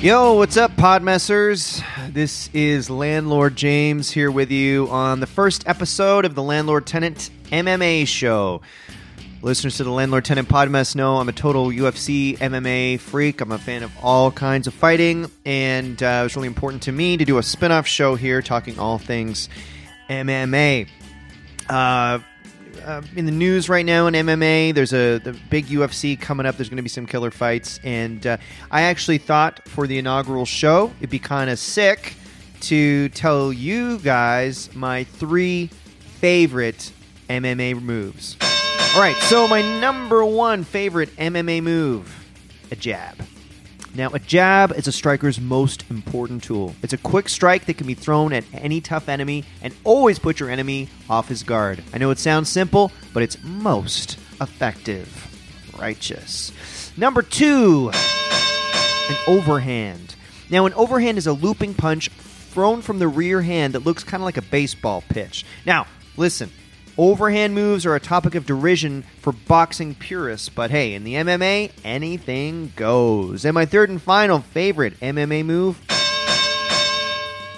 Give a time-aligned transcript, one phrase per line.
[0.00, 1.82] Yo, what's up, Podmessers?
[2.12, 7.30] This is Landlord James here with you on the first episode of the Landlord Tenant
[7.46, 8.62] MMA show.
[9.42, 13.40] Listeners to the Landlord Tenant Podmess know I'm a total UFC MMA freak.
[13.40, 16.92] I'm a fan of all kinds of fighting, and uh, it was really important to
[16.92, 19.48] me to do a spin off show here talking all things
[20.08, 20.86] MMA.
[21.68, 22.20] Uh,
[22.84, 24.74] uh, in the news right now in MMA.
[24.74, 26.56] There's a the big UFC coming up.
[26.56, 28.36] There's going to be some killer fights, and uh,
[28.70, 32.14] I actually thought for the inaugural show it'd be kind of sick
[32.60, 35.68] to tell you guys my three
[36.20, 36.92] favorite
[37.28, 38.36] MMA moves.
[38.94, 42.12] All right, so my number one favorite MMA move,
[42.70, 43.16] a jab.
[43.98, 46.76] Now, a jab is a striker's most important tool.
[46.84, 50.38] It's a quick strike that can be thrown at any tough enemy and always put
[50.38, 51.82] your enemy off his guard.
[51.92, 55.74] I know it sounds simple, but it's most effective.
[55.76, 56.52] Righteous.
[56.96, 60.14] Number two, an overhand.
[60.48, 64.20] Now, an overhand is a looping punch thrown from the rear hand that looks kind
[64.22, 65.44] of like a baseball pitch.
[65.66, 66.50] Now, listen,
[66.98, 71.70] overhand moves are a topic of derision for boxing purists, but hey, in the MMA,
[71.84, 73.44] anything goes.
[73.44, 75.80] And my third and final favorite MMA move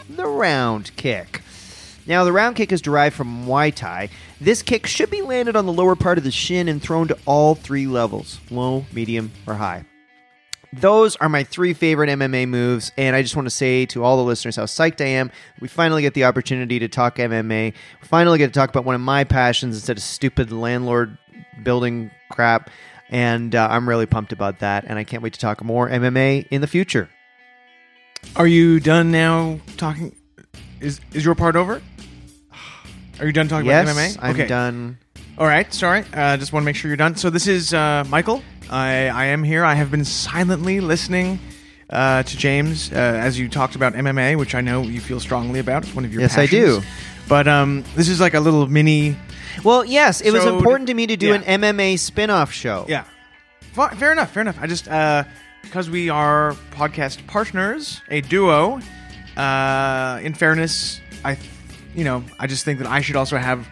[0.09, 1.41] the round kick.
[2.07, 4.11] Now, the round kick is derived from Muay Thai.
[4.41, 7.19] This kick should be landed on the lower part of the shin and thrown to
[7.27, 9.85] all three levels low, medium, or high.
[10.73, 14.17] Those are my three favorite MMA moves, and I just want to say to all
[14.17, 15.33] the listeners how psyched I am.
[15.61, 17.73] We finally get the opportunity to talk MMA.
[17.73, 21.19] We finally get to talk about one of my passions instead of stupid landlord
[21.65, 22.71] building crap,
[23.09, 24.85] and uh, I'm really pumped about that.
[24.87, 27.11] And I can't wait to talk more MMA in the future.
[28.37, 30.15] Are you done now talking?
[30.81, 31.83] Is is your part over?
[33.19, 34.19] Are you done talking yes, about MMA?
[34.23, 34.47] I'm okay.
[34.47, 34.99] done.
[35.37, 35.73] All right.
[35.75, 36.05] Sorry.
[36.13, 37.17] Uh, just want to make sure you're done.
[37.17, 38.43] So this is uh, Michael.
[38.71, 39.65] I I am here.
[39.65, 41.39] I have been silently listening.
[41.89, 45.59] Uh, to James, uh, as you talked about MMA, which I know you feel strongly
[45.59, 45.83] about.
[45.83, 46.83] It's one of your Yes, I do.
[47.29, 49.17] But um, this is like a little mini.
[49.65, 51.43] Well, yes, it was So- important to me to do yeah.
[51.43, 52.87] an MMA spin-off show.
[52.89, 53.03] Yeah.
[53.73, 54.31] Fa- Fair enough.
[54.31, 54.59] Fair enough.
[54.61, 55.25] I just uh,
[55.63, 58.79] because we are podcast partners, a duo.
[59.37, 61.49] Uh, in fairness, I, th-
[61.97, 63.67] you know, I just think that I should also have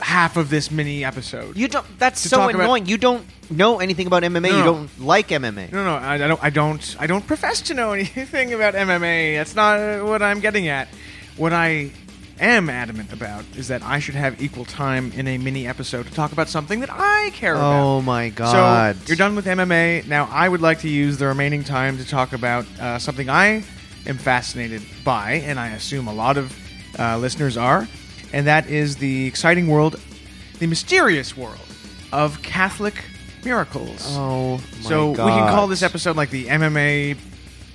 [0.00, 1.56] half of this mini episode.
[1.56, 1.86] You don't.
[1.98, 2.86] That's To so talk about- annoying.
[2.86, 4.50] you don't know anything about MMA.
[4.50, 5.72] No, you don't like MMA.
[5.72, 6.44] No, no, I, I don't.
[6.44, 6.96] I don't.
[6.98, 9.36] I don't profess to know anything about MMA.
[9.36, 10.88] That's not what I'm getting at.
[11.36, 11.90] What I
[12.38, 16.12] am adamant about is that I should have equal time in a mini episode to
[16.14, 17.82] talk about something that I care about.
[17.82, 18.96] Oh my god!
[18.96, 20.06] So you're done with MMA.
[20.06, 23.62] Now I would like to use the remaining time to talk about uh, something I
[24.06, 26.56] am fascinated by, and I assume a lot of
[26.98, 27.86] uh, listeners are,
[28.32, 29.98] and that is the exciting world,
[30.58, 31.58] the mysterious world
[32.12, 32.94] of Catholic
[33.44, 34.06] miracles.
[34.10, 37.16] Oh my so we can call this episode like the MMA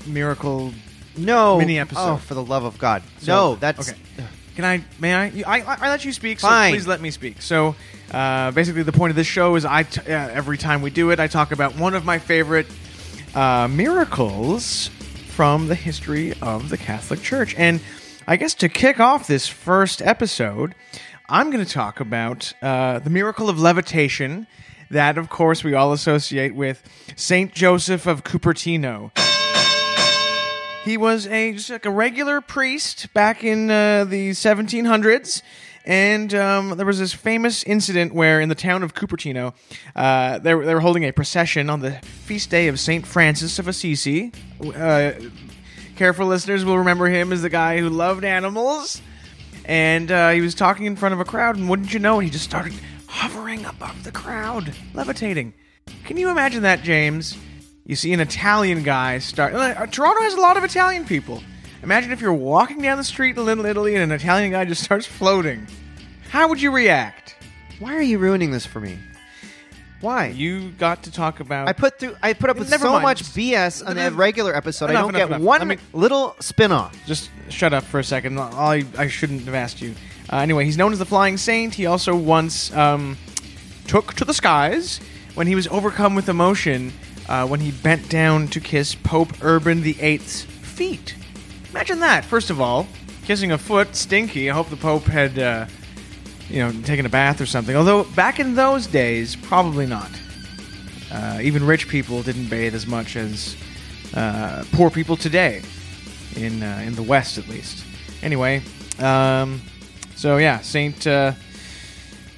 [0.07, 0.73] miracle.
[1.17, 2.13] no mini episode.
[2.13, 3.03] Oh, for the love of God!
[3.19, 3.99] So- no, that's okay.
[4.55, 4.83] Can I?
[4.99, 5.27] May I?
[5.27, 6.39] You- I, I, I let you speak.
[6.39, 6.71] So Fine.
[6.71, 7.41] please let me speak.
[7.41, 7.75] So,
[8.11, 11.09] uh, basically, the point of this show is I t- uh, every time we do
[11.11, 12.67] it, I talk about one of my favorite
[13.33, 14.87] uh, miracles
[15.27, 17.53] from the history of the Catholic Church.
[17.57, 17.81] And
[18.27, 20.73] I guess to kick off this first episode,
[21.29, 24.47] I'm going to talk about uh, the miracle of levitation.
[24.89, 26.81] That, of course, we all associate with
[27.15, 29.15] Saint Joseph of Cupertino.
[30.83, 35.43] He was a just like a regular priest back in uh, the 1700s,
[35.85, 39.53] and um, there was this famous incident where in the town of Cupertino,
[39.95, 43.59] uh, they, were, they were holding a procession on the feast day of Saint Francis
[43.59, 44.31] of Assisi.
[44.75, 45.11] Uh,
[45.95, 49.01] careful listeners will remember him as the guy who loved animals,
[49.65, 52.29] and uh, he was talking in front of a crowd, and wouldn't you know, he
[52.29, 52.73] just started
[53.07, 55.53] hovering above the crowd, levitating.
[56.03, 57.37] Can you imagine that, James?
[57.85, 59.53] You see an Italian guy start.
[59.53, 61.43] uh, Toronto has a lot of Italian people.
[61.83, 64.83] Imagine if you're walking down the street in Little Italy and an Italian guy just
[64.83, 65.67] starts floating.
[66.29, 67.35] How would you react?
[67.79, 68.97] why are you ruining this for me?
[70.05, 70.27] Why?
[70.27, 71.67] You got to talk about.
[71.67, 72.15] I put through.
[72.21, 73.03] I put up with Never so mind.
[73.03, 74.89] much BS on Enough- that regular episode.
[74.91, 75.41] I don't enough, get enough.
[75.41, 76.95] one mean- little spin-off.
[77.07, 78.39] just shut up for a second.
[78.39, 79.95] I, I shouldn't have asked you.
[80.31, 81.73] Uh, anyway, he's known as the Flying Saint.
[81.73, 83.17] He also once um,
[83.87, 84.99] took to the skies
[85.33, 86.93] when he was overcome with emotion
[87.27, 91.15] uh, when he bent down to kiss Pope Urban VIII's feet.
[91.71, 92.23] Imagine that.
[92.25, 92.87] First of all,
[93.25, 94.51] kissing a foot, stinky.
[94.51, 95.65] I hope the Pope had, uh,
[96.55, 97.75] you know, taking a bath or something.
[97.75, 100.09] Although back in those days, probably not.
[101.11, 103.57] Uh, even rich people didn't bathe as much as
[104.13, 105.61] uh, poor people today,
[106.37, 107.85] in uh, in the West at least.
[108.23, 108.61] Anyway,
[108.99, 109.61] um,
[110.15, 111.33] so yeah, Saint uh,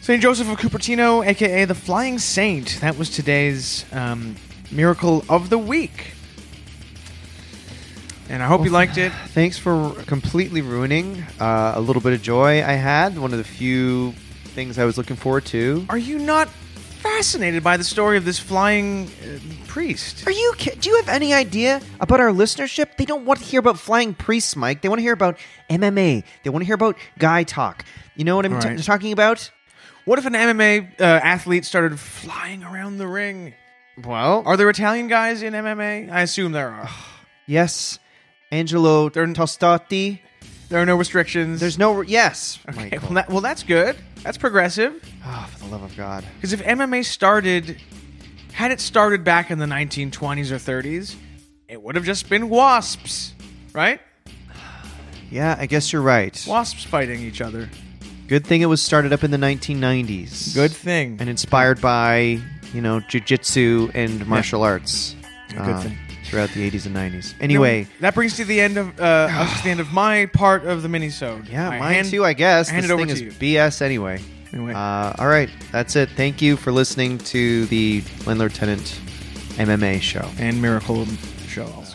[0.02, 2.80] Saint Joseph of Cupertino, aka the Flying Saint.
[2.81, 4.36] That was today's um,
[4.72, 6.17] miracle of the week.
[8.29, 9.12] And I hope you liked it.
[9.29, 13.18] Thanks for completely ruining uh, a little bit of joy I had.
[13.18, 14.12] One of the few
[14.56, 15.85] things I was looking forward to.
[15.89, 20.25] Are you not fascinated by the story of this flying uh, priest?
[20.27, 20.53] Are you?
[20.57, 22.97] Do you have any idea about our listenership?
[22.97, 24.81] They don't want to hear about flying priests, Mike.
[24.81, 25.38] They want to hear about
[25.69, 26.24] MMA.
[26.44, 27.85] They want to hear about guy talk.
[28.15, 29.51] You know what I'm t- talking about?
[30.06, 33.53] What if an MMA uh, athlete started flying around the ring?
[34.03, 36.09] Well, Are there Italian guys in MMA?
[36.12, 36.89] I assume there are.
[37.45, 38.00] yes,
[38.52, 40.20] Angelo Tostati.
[40.70, 41.60] There are no restrictions.
[41.60, 42.02] There's no.
[42.02, 43.96] Yes, Okay, well, that, well, that's good.
[44.24, 45.02] That's progressive.
[45.26, 46.26] Oh, for the love of God.
[46.36, 47.78] Because if MMA started,
[48.52, 51.16] had it started back in the 1920s or 30s,
[51.70, 53.34] it would have just been wasps,
[53.74, 54.02] right?
[55.30, 56.44] Yeah, I guess you're right.
[56.48, 57.70] Wasps fighting each other.
[58.28, 60.54] Good thing it was started up in the 1990s.
[60.54, 61.18] Good thing.
[61.20, 62.42] and inspired by
[62.74, 65.16] you know jujitsu and martial arts.
[65.50, 65.98] Good uh, thing.
[66.27, 67.33] Throughout the 80s and 90s.
[67.39, 70.65] Anyway, that brings to the end of uh, us to the end of my part
[70.65, 71.50] of the minisode.
[71.50, 72.24] yeah, I mine hand- too.
[72.25, 73.56] I guess I hand this it over thing to is you.
[73.56, 74.21] BS anyway.
[74.53, 74.74] Anyway.
[74.74, 76.09] Uh, all right, that's it.
[76.12, 79.00] Thank you for listening to the Landlord Tenant
[79.57, 80.29] MMA show.
[80.38, 81.06] and Miracle
[81.47, 81.87] show also.